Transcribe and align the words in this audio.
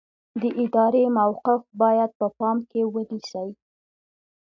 د 0.41 0.43
ادارې 0.63 1.03
موقف 1.17 1.61
باید 1.81 2.11
په 2.19 2.27
پام 2.37 2.57
کې 2.69 2.81
ونیسئ. 2.93 3.49